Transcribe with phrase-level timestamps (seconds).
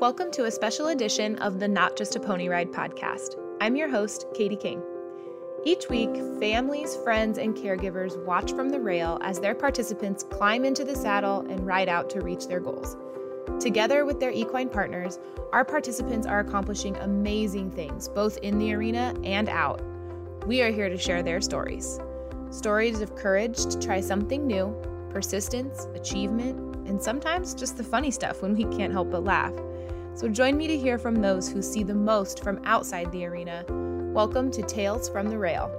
[0.00, 3.34] Welcome to a special edition of the Not Just a Pony Ride podcast.
[3.60, 4.80] I'm your host, Katie King.
[5.64, 10.84] Each week, families, friends, and caregivers watch from the rail as their participants climb into
[10.84, 12.96] the saddle and ride out to reach their goals.
[13.58, 15.18] Together with their equine partners,
[15.52, 19.82] our participants are accomplishing amazing things, both in the arena and out.
[20.46, 21.98] We are here to share their stories
[22.50, 24.72] stories of courage to try something new,
[25.10, 29.52] persistence, achievement, and sometimes just the funny stuff when we can't help but laugh.
[30.14, 33.64] So join me to hear from those who see the most from outside the arena.
[34.14, 35.70] Welcome to Tales from the Rail.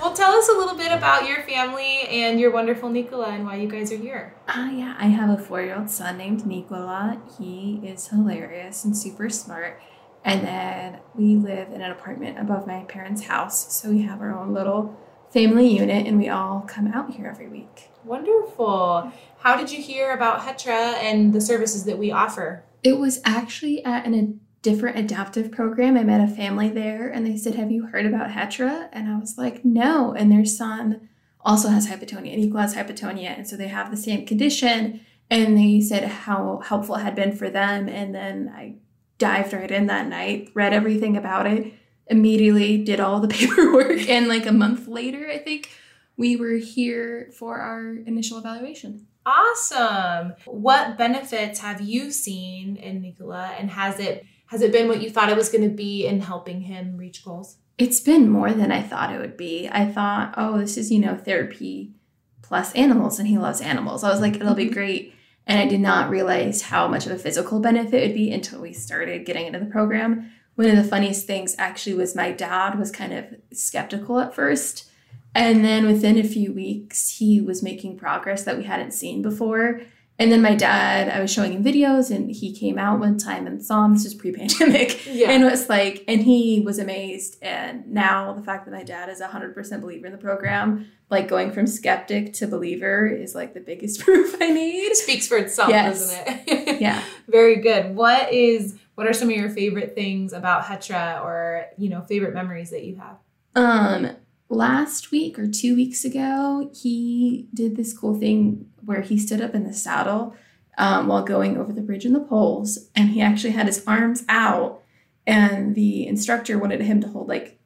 [0.00, 3.56] Well, tell us a little bit about your family and your wonderful Nicola and why
[3.56, 4.34] you guys are here.
[4.48, 7.22] Uh, yeah, I have a four year old son named Nicola.
[7.38, 9.80] He is hilarious and super smart.
[10.24, 13.72] And then we live in an apartment above my parents' house.
[13.74, 14.98] So we have our own little
[15.34, 17.90] family unit and we all come out here every week.
[18.04, 19.12] Wonderful.
[19.40, 22.64] How did you hear about Hetra and the services that we offer?
[22.84, 25.96] It was actually at an, a different adaptive program.
[25.96, 28.88] I met a family there and they said, Have you heard about Hetra?
[28.92, 30.12] And I was like, No.
[30.12, 31.08] And their son
[31.40, 33.36] also has hypotonia and Nicola has hypotonia.
[33.36, 35.00] And so they have the same condition.
[35.30, 37.88] And they said how helpful it had been for them.
[37.88, 38.76] And then I
[39.18, 41.72] dived right in that night, read everything about it,
[42.06, 44.00] immediately did all the paperwork.
[44.08, 45.70] and like a month later, I think
[46.16, 49.06] we were here for our initial evaluation.
[49.26, 50.34] Awesome.
[50.44, 55.10] What benefits have you seen in Nicola and has it has it been what you
[55.10, 57.56] thought it was going to be in helping him reach goals?
[57.78, 59.68] It's been more than I thought it would be.
[59.68, 61.94] I thought, oh, this is, you know, therapy
[62.42, 64.04] plus animals and he loves animals.
[64.04, 64.74] I was like, it'll be mm-hmm.
[64.74, 65.14] great.
[65.46, 68.60] And I did not realize how much of a physical benefit it would be until
[68.60, 70.30] we started getting into the program.
[70.54, 74.90] One of the funniest things actually was my dad was kind of skeptical at first.
[75.34, 79.80] And then within a few weeks, he was making progress that we hadn't seen before.
[80.16, 83.48] And then my dad, I was showing him videos and he came out one time
[83.48, 83.94] and saw him.
[83.94, 85.00] This was pre pandemic.
[85.14, 85.30] Yeah.
[85.30, 87.36] And was like, and he was amazed.
[87.40, 91.28] And now the fact that my dad is a 100% believer in the program, like
[91.28, 94.94] going from skeptic to believer is like the biggest proof I need.
[94.96, 96.10] Speaks for itself, yes.
[96.10, 96.80] doesn't it?
[96.80, 97.02] yeah.
[97.28, 97.94] Very good.
[97.94, 102.34] What is, what are some of your favorite things about Hetra or, you know, favorite
[102.34, 103.18] memories that you have?
[103.54, 104.16] Um,
[104.48, 109.54] last week or two weeks ago, he did this cool thing where he stood up
[109.54, 110.34] in the saddle
[110.78, 114.24] um, while going over the bridge and the poles, and he actually had his arms
[114.28, 114.82] out,
[115.26, 117.58] and the instructor wanted him to hold like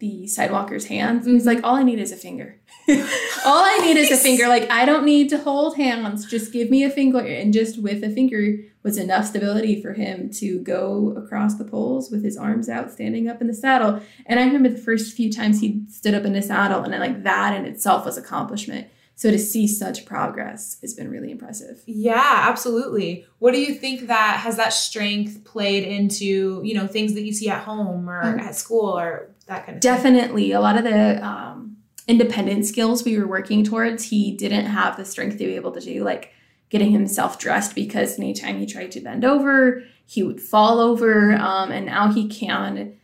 [0.00, 1.26] the sidewalker's hands.
[1.26, 2.58] And he's like, all I need is a finger.
[2.88, 4.48] all I need is a finger.
[4.48, 6.24] Like, I don't need to hold hands.
[6.24, 7.18] Just give me a finger.
[7.18, 12.10] And just with a finger was enough stability for him to go across the poles
[12.10, 14.00] with his arms out, standing up in the saddle.
[14.24, 16.98] And I remember the first few times he stood up in the saddle, and I,
[16.98, 18.88] like that in itself was accomplishment.
[19.20, 21.82] So to see such progress has been really impressive.
[21.84, 23.26] Yeah, absolutely.
[23.38, 27.34] What do you think that has that strength played into, you know, things that you
[27.34, 28.40] see at home or mm-hmm.
[28.40, 30.44] at school or that kind of Definitely.
[30.48, 30.56] Thing?
[30.56, 31.76] A lot of the um,
[32.08, 35.80] independent skills we were working towards, he didn't have the strength to be able to
[35.80, 36.32] do, like
[36.70, 41.34] getting himself dressed because anytime he tried to bend over, he would fall over.
[41.34, 42.96] Um, and now he can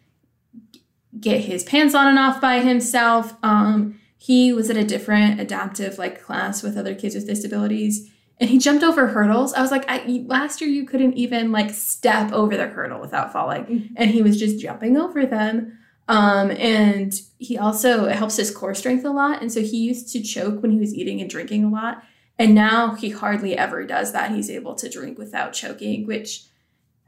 [1.21, 3.35] get his pants on and off by himself.
[3.43, 8.51] Um, he was at a different adaptive like class with other kids with disabilities and
[8.51, 9.55] he jumped over hurdles.
[9.55, 13.33] I was like, I, last year you couldn't even like step over the hurdle without
[13.33, 13.95] falling, mm-hmm.
[13.97, 15.79] and he was just jumping over them.
[16.09, 19.41] Um, and he also it helps his core strength a lot.
[19.41, 22.03] And so he used to choke when he was eating and drinking a lot.
[22.39, 24.31] And now he hardly ever does that.
[24.31, 26.45] He's able to drink without choking, which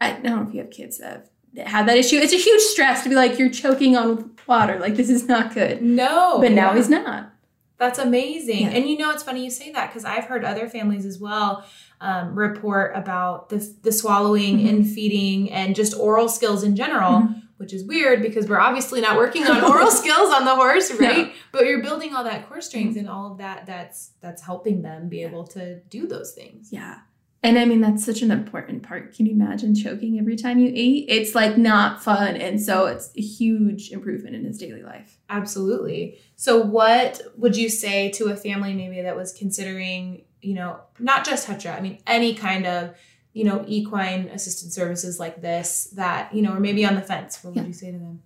[0.01, 1.29] I don't know if you have kids that have,
[1.67, 2.17] have that issue.
[2.17, 4.79] It's a huge stress to be like, you're choking on water.
[4.79, 5.83] Like, this is not good.
[5.83, 6.39] No.
[6.41, 7.33] But now he's not.
[7.79, 8.63] That's amazing.
[8.63, 8.71] Yeah.
[8.71, 11.65] And you know, it's funny you say that because I've heard other families as well
[12.01, 14.69] um, report about the, the swallowing mm-hmm.
[14.69, 17.23] and feeding and just oral skills in general.
[17.23, 20.93] Mm-hmm which is weird because we're obviously not working on oral skills on the horse,
[20.93, 21.27] right?
[21.27, 21.33] No.
[21.53, 25.09] But you're building all that core strength and all of that that's that's helping them
[25.09, 26.69] be able to do those things.
[26.73, 27.01] Yeah.
[27.43, 29.15] And I mean that's such an important part.
[29.15, 31.07] Can you imagine choking every time you eat?
[31.09, 35.19] It's like not fun and so it's a huge improvement in his daily life.
[35.31, 36.19] Absolutely.
[36.37, 41.25] So what would you say to a family maybe that was considering, you know, not
[41.25, 42.95] just Hetra, I mean any kind of
[43.39, 47.45] you know, equine assisted services like this that, you know, or maybe on the fence,
[47.45, 47.69] what would yeah.
[47.69, 48.21] you say to them?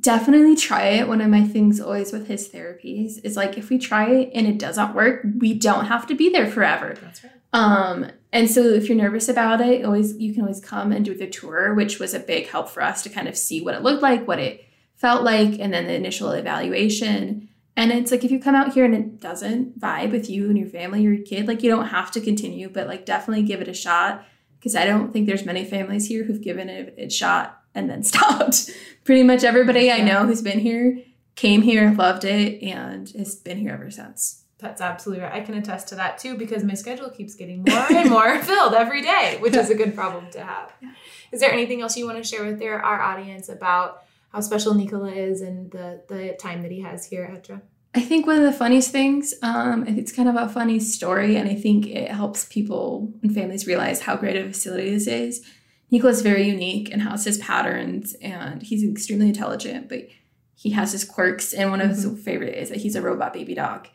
[0.00, 1.08] Definitely try it.
[1.08, 4.46] One of my things always with his therapies is like if we try it and
[4.46, 6.96] it doesn't work, we don't have to be there forever.
[7.00, 7.32] That's right.
[7.56, 11.14] Um, and so if you're nervous about it, always you can always come and do
[11.14, 13.82] the tour, which was a big help for us to kind of see what it
[13.82, 14.62] looked like, what it
[14.94, 17.48] felt like, and then the initial evaluation.
[17.74, 20.58] And it's like if you come out here and it doesn't vibe with you and
[20.58, 23.62] your family or your kid, like you don't have to continue, but like definitely give
[23.62, 24.26] it a shot
[24.58, 28.02] because I don't think there's many families here who've given it a shot and then
[28.02, 28.70] stopped.
[29.04, 30.98] Pretty much everybody I know who's been here
[31.36, 34.42] came here, loved it, and has been here ever since.
[34.58, 35.34] That's absolutely right.
[35.34, 38.74] I can attest to that too because my schedule keeps getting more and more filled
[38.74, 40.72] every day, which is a good problem to have.
[40.80, 40.92] Yeah.
[41.30, 44.74] Is there anything else you want to share with their, our audience about how special
[44.74, 47.60] Nikola is and the, the time that he has here at Hetra?
[47.94, 51.48] I think one of the funniest things, um, it's kind of a funny story, and
[51.48, 55.42] I think it helps people and families realize how great a facility this is.
[55.90, 60.08] Nikola's very unique and has his patterns, and he's extremely intelligent, but
[60.54, 61.54] he has his quirks.
[61.54, 62.16] And one of his mm-hmm.
[62.16, 63.88] favorite is that he's a robot baby dog.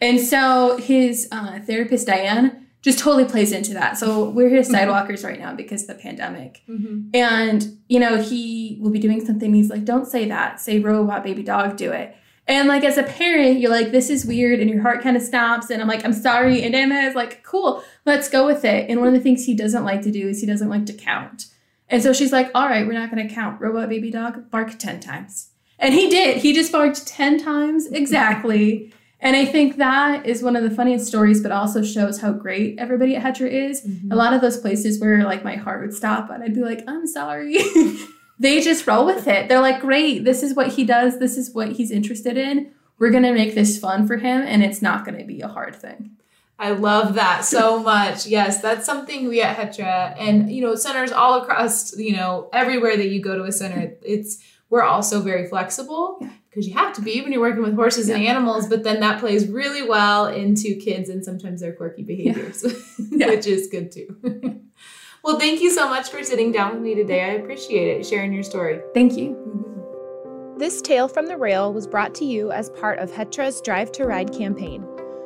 [0.00, 3.98] And so his uh, therapist, Diane, just totally plays into that.
[3.98, 6.62] So we're his sidewalkers right now because of the pandemic.
[6.68, 7.10] Mm-hmm.
[7.12, 9.52] And, you know, he will be doing something.
[9.52, 10.60] He's like, don't say that.
[10.60, 12.16] Say robot baby dog, do it.
[12.46, 15.22] And like as a parent, you're like, this is weird, and your heart kind of
[15.22, 15.68] stops.
[15.68, 16.62] And I'm like, I'm sorry.
[16.62, 18.88] And Emma is like, cool, let's go with it.
[18.88, 20.94] And one of the things he doesn't like to do is he doesn't like to
[20.94, 21.46] count.
[21.90, 23.60] And so she's like, all right, we're not gonna count.
[23.60, 25.50] Robot baby dog, bark 10 times.
[25.78, 26.38] And he did.
[26.38, 28.92] He just barked 10 times exactly.
[29.20, 32.78] And I think that is one of the funniest stories, but also shows how great
[32.78, 33.82] everybody at Hetra is.
[33.82, 34.12] Mm-hmm.
[34.12, 36.84] A lot of those places where like my heart would stop and I'd be like,
[36.86, 37.58] I'm sorry.
[38.38, 39.48] they just roll with it.
[39.48, 42.72] They're like, great, this is what he does, this is what he's interested in.
[42.98, 46.16] We're gonna make this fun for him, and it's not gonna be a hard thing.
[46.58, 48.26] I love that so much.
[48.26, 52.96] Yes, that's something we at Hetra and you know centers all across you know everywhere
[52.96, 53.96] that you go to a center.
[54.02, 54.38] It's
[54.70, 58.16] we're also very flexible because you have to be when you're working with horses yeah.
[58.16, 58.68] and animals.
[58.68, 62.64] But then that plays really well into kids and sometimes their quirky behaviors,
[63.10, 63.26] yeah.
[63.30, 64.62] which is good too.
[65.24, 67.24] Well, thank you so much for sitting down with me today.
[67.24, 68.80] I appreciate it, sharing your story.
[68.94, 69.30] Thank you.
[69.30, 70.58] Mm-hmm.
[70.58, 74.04] This tale from the rail was brought to you as part of Hetra's Drive to
[74.04, 74.82] Ride campaign.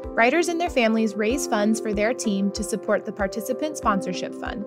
[0.07, 4.65] Riders and their families raise funds for their team to support the Participant Sponsorship Fund.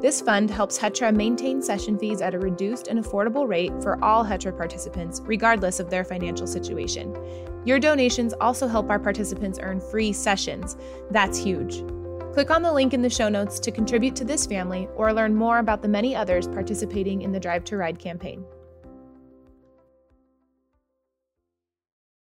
[0.00, 4.24] This fund helps Hetra maintain session fees at a reduced and affordable rate for all
[4.24, 7.16] Hetra participants, regardless of their financial situation.
[7.64, 10.76] Your donations also help our participants earn free sessions.
[11.10, 11.84] That's huge.
[12.32, 15.34] Click on the link in the show notes to contribute to this family or learn
[15.34, 18.44] more about the many others participating in the Drive to Ride campaign.